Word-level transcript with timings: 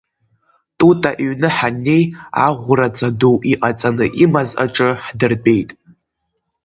Тута 0.77 1.11
иҩны 1.23 1.49
ҳаннеи, 1.55 2.03
аӷәраҵа 2.45 3.09
ду 3.19 3.35
иҟаҵаны 3.51 4.05
имаз 4.23 4.49
аҿы 4.63 4.89
ҳдыртәеит. 5.05 5.69